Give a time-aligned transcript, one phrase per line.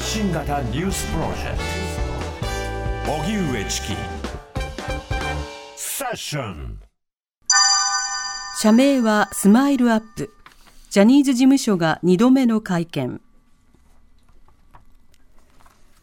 [0.00, 1.58] 発信型ニュースプロジェク
[3.04, 3.12] ト。
[3.12, 3.88] 荻上チキ。
[5.76, 6.80] セッション。
[8.58, 10.32] 社名はスマイルアップ。
[10.88, 13.20] ジャニーズ事務所が2度目の会見。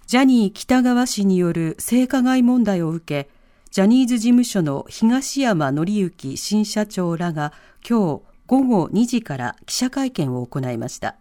[0.05, 3.29] ジャニー喜多川氏による性加害問題を受け
[3.71, 7.51] ジャニーズ事務所の東山紀之新社長らが
[7.87, 11.15] 今日午後2時から記者会見を行いました。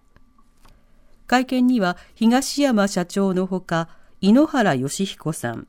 [1.27, 3.89] 会見には東山社長のほか
[4.21, 5.66] 井ノ原快彦さん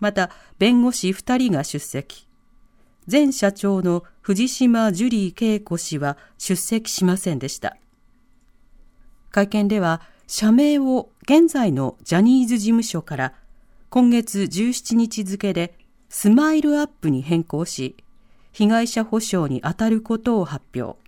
[0.00, 2.28] また弁護士2人が出席。
[3.10, 7.76] 前社長の藤島ジュリー恵子氏は出席しませんでした。
[9.30, 13.34] 会見では社名を現在のジャニーズ事務所から
[13.90, 17.96] 今月17日付でスマイルアップに変更し
[18.52, 20.98] 被害者保障に当たることを発表。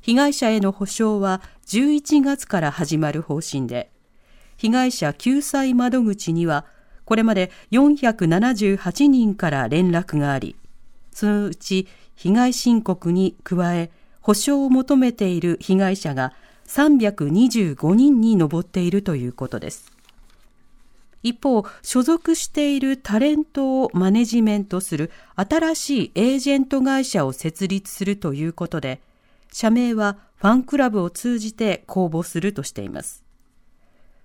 [0.00, 3.90] 被害者への補償は11月から始まる方針で、
[4.56, 6.64] 被害者救済窓口には、
[7.04, 10.56] これまで478人から連絡があり、
[11.12, 16.32] そのうち被害申告に加え、補償を求めている被害者が
[16.66, 19.90] 325人に上っているということです。
[21.22, 29.00] 一方、所属しているタレントをマネジメントする新しいエージェント会社を設立するということで、
[29.52, 33.24] 社名はファンクラブを通じて公募するとしています。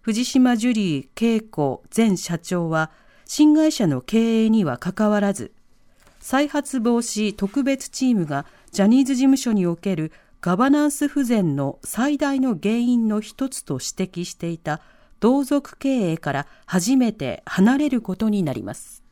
[0.02, 2.92] 藤島ジュリー恵子前社長は、
[3.26, 5.52] 新会社の経営には関わらず、
[6.20, 14.81] 再発防止特別チームがジャニーズ事務所におけるガバナンス不全の最大の原因の一つと指摘していた
[15.20, 19.05] 同族経営から初めて離れることになります。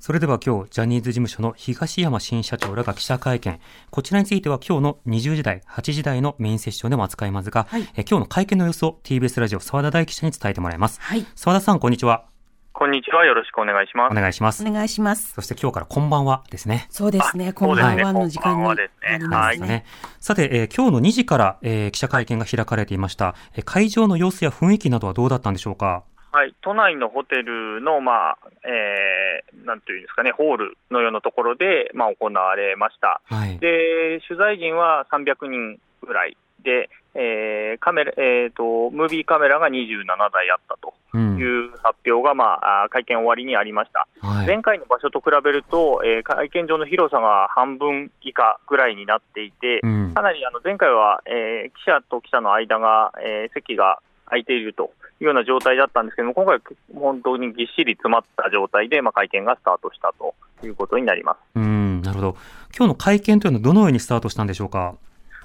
[0.00, 3.60] それでは今日、ジャニーズ事務所の東山新社長らが記者会見。
[3.90, 11.00] こちらについては今日の20時台、8時台のメインセッションでも扱いますが、はい、え今日の会見の様子を TBS ラジオ澤田大記者に伝えてもらいます。
[11.00, 12.26] はい、澤田さん、こんにちは。
[12.72, 13.26] こんにちは。
[13.26, 14.12] よろしくお願いします。
[14.12, 14.64] お願いします。
[14.64, 15.32] お願いします。
[15.34, 16.86] そして今日からこんばんはですね。
[16.90, 17.52] そうですね。
[17.52, 18.74] こんばんはの時間にな
[19.18, 19.84] りますね。
[20.20, 23.34] さて、えー、今日の2時から、えー、記者会見が開かれていました。
[23.56, 26.04] えー、会場の様子や雰囲気などはどうだったんでしょうか？
[26.30, 56.60] はい、都内のホテルの、まあえー、なんていうんですかね、ホールのようなところで、まあ、行われました、はい、で取材陣は300人ぐらいで、えーカメラえーと、ムービーカメラが27台あったという発表が、まあ、会見終わりにありました、はい、前回の場所と比べると、えー、会見場の広さが半分以下ぐらいになっていて、うん、かなりあの前回は、えー、記者と記者の間が、えー、席が空いているというような状態だったんですけども、今回、
[56.94, 60.34] 本当にぎっしり詰まった状態で、まあ、会見がスタートしたと
[60.64, 62.36] いうことになりますうんなるほど、
[62.76, 64.94] 今日の会見というのは、どのようにスタートしたんでしょうか？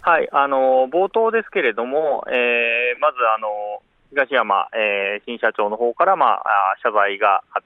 [0.02, 6.44] はいあの冒頭ですけれども、えー、まずあの東山、えー、新社長の方から、まあ、
[6.84, 7.64] 謝罪があっ、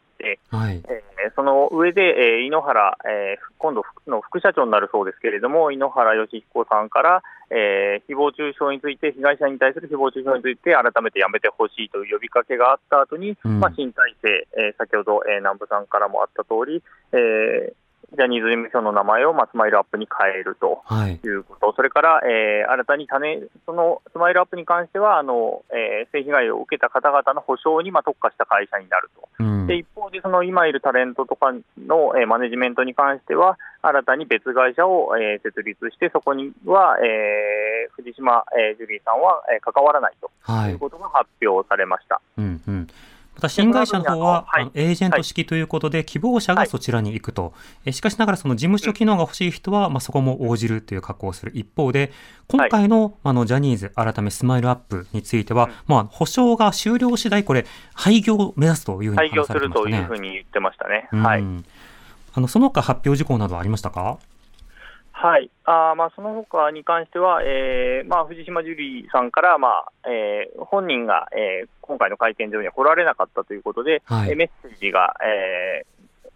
[0.49, 17.73] はい、えー、その上で、えー、井ノ原、えー、今度の副社長になるそうですけれども、井ノ原快彦さんから、えー、誹謗中傷について、被害者に対する誹謗中傷について、改めてやめてほしいという呼びかけがあった後に、うん、まあ、新体制、えー、先ほど、えー、南部さんからもあった通り、えー、
[18.15, 21.27] ジャニーズ事務所の名前を、まあ、スマイルアップに変えるとい。
[21.27, 40.31] うこと、はい、それから、えー、新たに種そのスマイルアップに関してはあの、えー、性被害を受けた方々の補償に、まあ、特化した会社になると、うん、で一方で、その今いるタレントとかの、えー、マネジメントに関しては、新たに別会社を、えー、設立して、そこには、えー、藤島、えー、ジュリーさんは、えー、関わらないと
[40.69, 42.21] いうことが発表されました。
[42.37, 42.87] うんうん
[43.37, 47.43] また新会社の方は、はい、エージェント式ということで、希望者がそちらに行くと。
[47.43, 47.51] は
[47.85, 51.51] い、しかしながら、その事務所機能が欲しい人は、まあ、そこも応じるという格好をする。
[51.53, 52.11] 一方で、
[52.47, 59.91] 今回の,、あのジャニーズ改めスマイルアップについては、まあ、保証が終了次第、これ、廃業を目指すというふうに話されてましたね。
[59.91, 61.07] 廃業するというふうに言ってましたね。
[61.11, 61.43] はい。
[62.33, 64.17] あのその他発表事項などありましたか？
[65.19, 75.87] はいあまあ、その他に関しては、えーまあ、藤島ジュリーさんから、まあえー、本人が、えー、今回の会見場には来られなかったということで、はい、メッセージが、え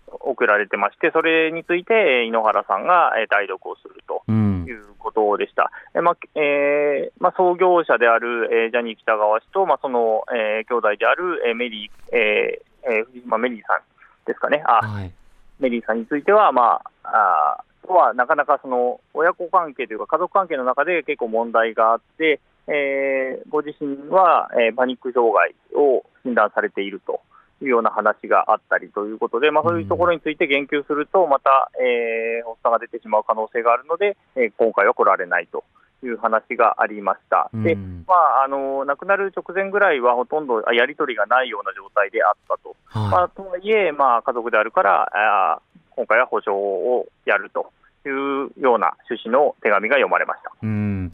[0.09, 5.71] ー、送られてまして、それについて井ノ原さんが、えー、代読をするということでした。
[5.93, 13.81] うん、まあえーまあ、創業者である、えー、ジャニー喜多川氏と、まあ、その、えー、兄弟である、えー、メリー、えーえー、藤島メリーさん
[14.25, 14.63] ですかね。
[14.65, 15.11] あ、はい、
[15.59, 27.21] メリーさんについては、まあ、あとはなかなかその親子関係というか、家族関係の中で結構問題があって、えー、ご自身は、えー、パニック障害を診断されていると
[27.61, 35.63] いうような話があったりということで、まあ、そういうところについて言及すると、また、えー、発作が出てしまう可能性があるので、えー、今回は来られないと
[36.03, 37.49] いう話がありました。
[37.53, 45.61] で、まあ、あの亡くなる直前ぐらいはほとんどやり取りがないような状態であったと、はい、まあ、とはいえ、まあ、家族であるからあ、
[46.01, 47.71] 今回は補償をやると
[48.07, 50.51] いうような趣旨の手紙が読まれました。
[50.63, 51.13] うん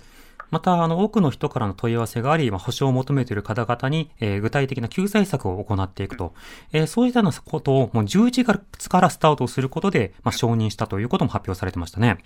[0.49, 6.33] また、あの、多くの人からの問い合わせがあり、まあ、保証を求めている方々に、えー、具体的な救済策を行っていくと、
[6.71, 12.19] えー、そういったようなことを、もう11月からスタートすることで、まあ、承認したということも発表されてましたね。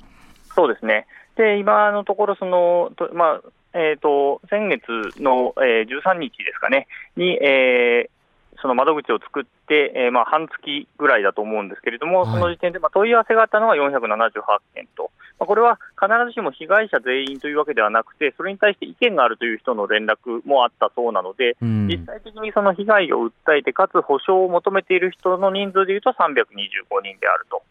[0.53, 1.07] そうですね。
[1.35, 4.83] で、今のところ、その、とまあ、えっ、ー、と、先月
[5.19, 8.20] の、えー、13日ですかね、に、えー、
[8.61, 14.41] その窓口を作って、えー、まあ半月ぐらいだと思うんですけれども、はい、その時点でまあ問い合わせがあったのは478
[14.75, 27.61] 件と、まあ、これは必ずしも被害者全員というわけではなくて、それに対して意見があるという人の連絡もあったそうなので、うん、実際的にその被害を訴えて、かつ補償を求めている人の人数でいうと325人であると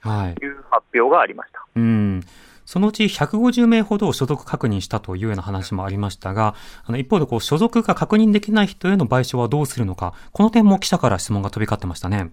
[0.45, 0.47] い。
[0.47, 1.61] う発表がありました。
[1.61, 2.25] はいうん
[2.71, 12.31] そのうち150名ほどを所属確認したというような話もありましたが、あの一方でこう所属が確認できない人への賠償はどうするのか、この点も記者から質問が飛び交ってましたね。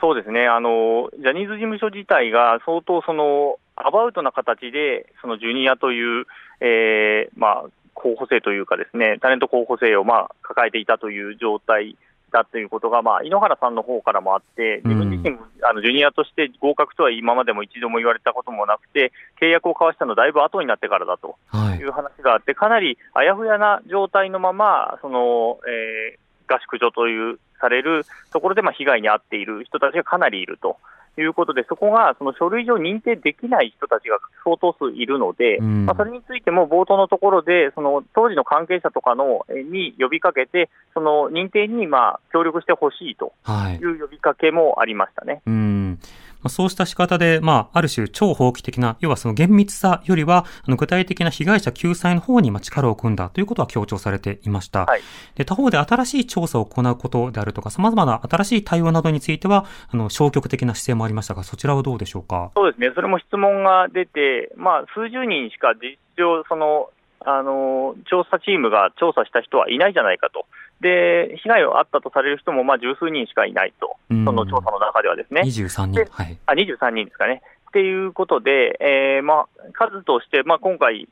[0.00, 6.26] そうですねあのジャニーズ事務所自体が相当そのアバウトな形で、そのジュニアという、
[6.60, 11.96] えーまあ、候補生というか、ですねタレント候補生をまあ抱えていたという状態
[12.34, 21.36] たということが、まあ、井ノ原さんの方からもあって、自分自身も、あのジュニアとして合格とは今までも一度も言われたこともなくて、契約を交わしたのだいぶ後になってからだと
[21.78, 30.76] いう話があって、かなりあやふやな状態のまま、そのえー、合宿所というされるところで、まあ、被害に遭っている人たちがかなりいると。
[31.22, 43.32] いうことで、そこがその書類上認定できない人たちが相当数いるので、うん、まあ、それについても冒頭のところで、その当時の関係者とかのに呼びかけて、その認定にまあ協力してほしいと
[43.70, 43.76] い。
[43.84, 45.34] う呼びかけもありましたね。
[45.34, 45.98] はい、うん
[46.44, 54.84] まあ、そうした仕方で、まあ、ある種超法規的な、要はその厳密さよりは、あの具体的な被害者救済の方にまあ力を組んだということは強調されていました。
[54.84, 55.00] はい、
[55.34, 62.52] で他方で新しい調査を行うことであるとか、様々な新しい対応などについては、あの消極的な姿勢もありましたが、そちらはどうでしょうか？
[62.54, 62.92] そうですね。
[62.94, 66.90] それも質問が出て、まあ、数十人しか実情、その、
[67.26, 70.44] あの調査チームが調査した人はいないじゃないかと、
[70.80, 75.42] で被害をあったとされる人もまあ十数人しかいないと、その調査の中ではですね。
[75.42, 77.42] 23人、はい、あ23人ですかね。
[77.68, 81.08] っていうことで、えーまあ、数として、まあ、今回、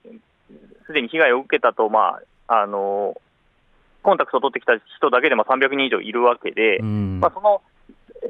[0.87, 3.17] すでに被害を受けたと、まああの
[4.03, 7.63] コンタクトを取ってきた人だけでも300人以上いるわけで、まあ、その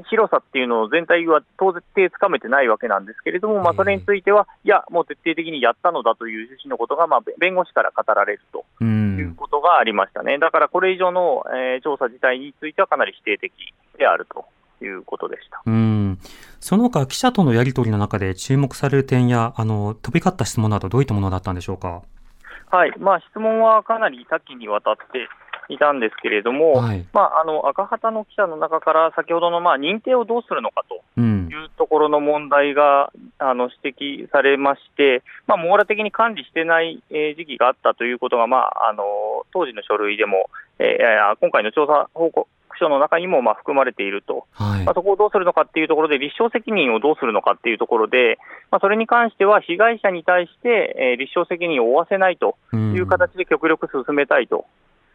[0.08, 13.52] 広さっていうのを全体は当然つかめてないわけなんですけれども、まあ、それについては、いや、もう徹底的にやったのだという趣旨のことが、まあ、弁護士から語られるということがありましたね、だからこれ以上の、えー、調査自体についてはかなり否定的
[13.98, 14.44] であると。
[14.84, 15.62] いうことでした。
[15.64, 16.18] うん。
[16.58, 22.02] その他、記者とのやり取りの中で注目される点やあの飛び交った質問など、どういったものだったんでしょうか？
[22.68, 22.92] はい。
[22.98, 25.28] まあ、質問はかなり多岐にわたって
[25.68, 39.04] いたんですけれども、はい、まあ、あの赤旗の記者の中から先ほどのまあ認定をどうするのかというところの問題が、うん、あの指摘されまして、まあ、網羅的に管理してない時期があったということが、まあ、あの
[39.52, 42.48] 当時の書類でも、えー、今回の調査報告
[42.82, 48.38] 書の中にもまあ含まれていると、はい、まあ、そこをどうするのかっていうところで、立証責任をどうするのかっていうところで、
[48.70, 54.66] まあ、それに関しては被害者に対して、えー、立証責任を負わせないという形で極力進めたいと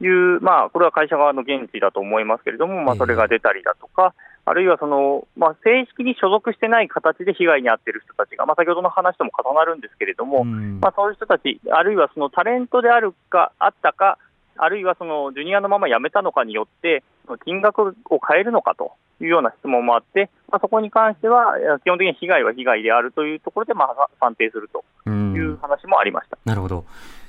[0.02, 4.14] いう、まあ、これは会社側の現地だと思いますけれども、まあ、それが出たりだとか、
[4.46, 14.18] あるいはその、まあ、正式に所属してない形で被害に遭っている人たちが、まあ、先ほどの話とも重なるんですけれども、まあ、そういう人たち、あるいはそのタレントであるか、あったか、
[14.56, 17.04] あるいはそのジュニアのまま辞めたのかによって、
[17.44, 17.94] 金額を
[18.26, 26.38] 変えるのかというような質問もあって、まあ、そこに関しては、基本的に被害は被害であるというところで、まあ、算定するという話もありました。
[26.46, 26.86] なるほど。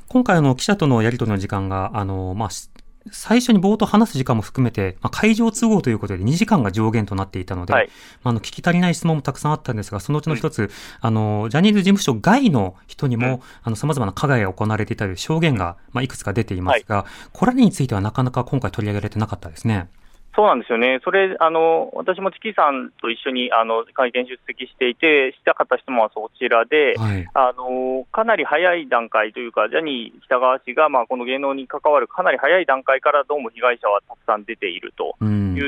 [0.08, 2.48] 今回の記者とのやり取りの時間が、あの、まあ、
[3.12, 7.88] 最初に冒頭話す時間も含めて、まあ、会場都合ということで2時間が上限となっていたので、はい、
[8.22, 19.88] まあ、あの聞き足りない質問もたくさんあったんですが、そのうちの一つ、うん、あの、ジャニーズ事務所外の人にも、うん、あの、様々な加害が行われていたという証言が、まあ、いくつか出ていますが、はい、これについてはなかなか今回取り上げられてなかったですね。
[20.38, 35.67] そうなんですよね、それ、あの私もチキさんと一緒にあの会見出席していて、したかった質問はそちらで、はい、あのかなり早い段階というか、ジャニー喜多川氏が、まあ、この芸能に関わるかなり早い段階から、どうも被害者はたくさん出ているとい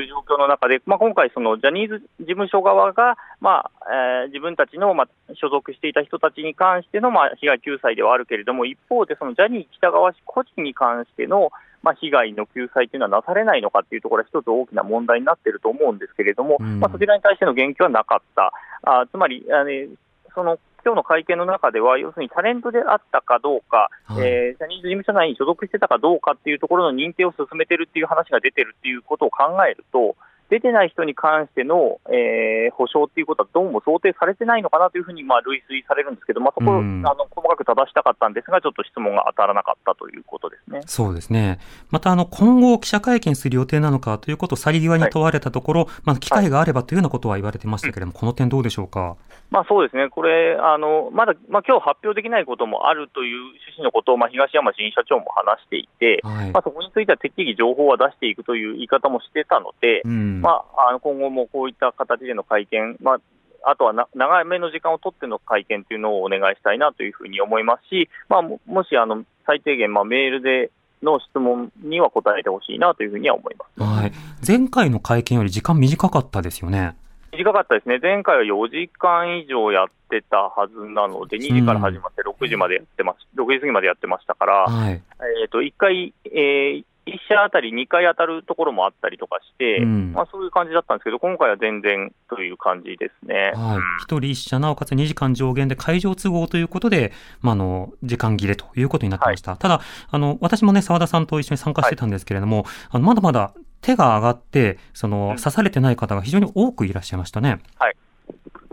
[0.51, 11.51] 中で、うん、まあ、今回、そのジャニーズ事務所側が、まあえー、自分たちの、まあ、所属していた人たちに関しての、まあ、被害救済ではあるけれども、一方で、そのジャニー喜多川氏個人に関しての、
[11.83, 18.53] まあ、被害の救済というのはなされないのかというところは一つ大きな問題になっていると思うんですけれども、うん、まあ、そちらに対しての言及はなかった、
[18.83, 19.87] あつまりあ、ね、
[20.35, 30.15] その今日の会見の中では、要するにタレントであったかどうか、はい、えー、ジャニーズ事務所内に所属してたかどうかっていうところの認定を進めてるっていう話が出てるっていうことを考えると、
[30.51, 40.81] 出てない人に関しての、えー、保証っていうことはどうも想定されてないのかなというふうに、まあ、類推されるんですけど、まあ、そこ、うん、あの細かく正したかったんですが、ちょっと質問が当たらなかったということですね。
[40.85, 49.15] そうですね、またあの今後、記者会見する予定なのかということを去り際に問われたところ、はい、まあ、機会があればというようなことは言われてましたけれども、はい、この点、どうでしょうか？
[49.51, 63.21] まあ、そうですね、これ、あのまだ、まあ今日発表できないこともあるという趣旨のことを、まあ、東山新社長も話していて、はい、まあ、そこについては適宜情報は出していくという言い方もしてたので、うん、まあ、あの今後もこういった形での会見、まあ、
[63.63, 70.71] あとはな長めの時間を取っての会見というのをお願いしたいなというふうに思いますし、まあ、もしあの最低限、まあ、メールで
[71.03, 74.11] の質問には答えてほしいなというふうには思います、はい、
[74.45, 76.95] 前回の会見より時間短かったですよね。
[77.31, 85.01] 短かったですね、前回は4時間以上やってたはずなので、2時から始まって6時までやってます、うん、6時過ぎまでやってましたから、はい、
[85.41, 93.51] えー、と1回、えー、1社あたり2回当たるところもあったりとかして、うん、まあ、そういう感じだったんですけど、今回は全然という感じですね。
[93.55, 99.51] はい、1人1社、なおかつ2時間上限で会場都合ということで、まあ、あの時間切れということになってました。
[99.51, 107.59] はい、ただあの、私もね、澤田さんと一緒に参加してたんですけれども、はい、あのまだまだ手が上がって、その刺されてない方が非常に多くいらっしゃいましたね。
[107.77, 107.95] はい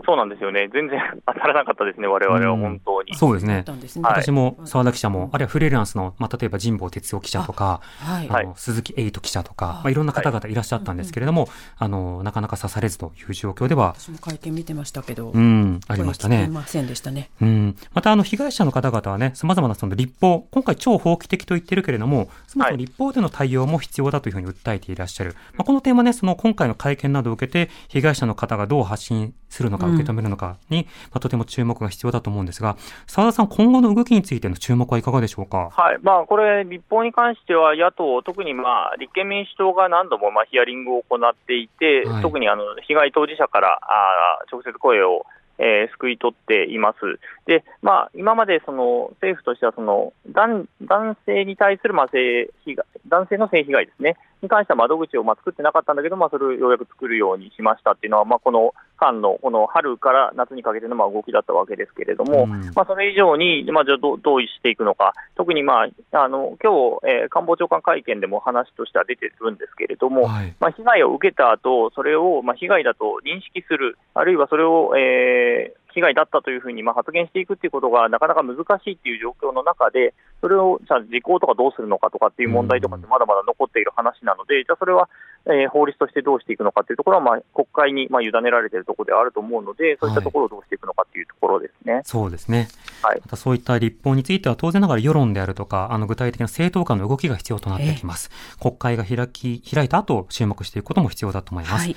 [0.09, 3.15] そうなんですよね、全然 当たらなかったですね、われわれは本当に。
[3.15, 3.65] そうですね、
[4.03, 10.59] 私も澤田記者も、あるいはフリーランスの、まあ、例えば神保哲夫記者とか、はい、あの鈴木エイト記者とか、まあ、いろんな方々い。
[10.59, 16.47] らっしゃったんですけれども、あのなかなか刺されずという状況では、私も会見見てましたけど、うん、ありましたね。
[16.51, 17.29] ませんでしたね。
[17.41, 32.77] うん、またあの被害者の方々はね、さまざまなその立法、今回、超法規的と言ってるけれども、そもそも立法での対応も必要だというふうに訴えていらっしゃる、まあ、この点はね、その今回の会見などを受けて、被害者の方がどう発信するのか、受け止めるのかに、まあ、とても注目が必要だと思うんですが、
[33.07, 35.69] 澤田さん、今後の動きについての注目はいかがでしょうか？
[35.71, 45.25] はいまあ、これ、立法に関しては、野党、特に、まあ、立憲民主党が何度もまあヒアリングを行っていて、はい、特にあの被害当事者からあ直接声を
[45.61, 46.99] えー、救い取っています。
[47.45, 85.09] で、まあ、今までその政府としてはその男男性に対するまあ性被害男性の性被害ですね、に関しては窓口をまあ作ってなかったんだけど、まあ、それをようやく作るようにしましたっていうのは、まあ、この間のこの春から夏にかけてのまあ動きだったわけですけれども、うん、まあ、それ以上に、まあ、じゃどどうしていくのか、特に、まあ、あの今日、えー、官房長官会見でも話としては出てるんですけれども、はい、まあ、被害を受けた後それをまあ被害だと認識する、あるいはそれを、えー、被害だったというふうにまあ発言していくということがなかなか難しいという状況の中で、それをじゃあ時効とかどうするのかとかっていう問題とかってまだまだ残っている話なので、じゃあそれは、
[85.45, 91.93] えー、法律としてどうしていくのかというところは、まあ、国会にまあ委ねられているところであると思うので、そういったところをどうしていくのかというところですね。
[91.93, 92.69] はい、そうですね。
[93.03, 98.29] はい、またそういった立法については、当然ながら世論であるとか、あの具体的な政党間の動きが必要となってきます。
[98.31, 101.85] えー、国会が開き開いた後、注目していくことも必要だと思います。
[101.85, 101.95] はい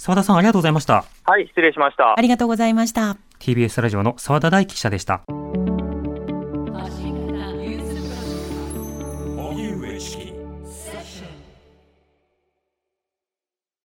[0.00, 1.04] 澤田さんありがとうございました。
[1.24, 2.18] はい、失礼しました。
[2.18, 3.18] ありがとうございました。
[3.38, 5.20] TBS ラジオの澤田大記者でした。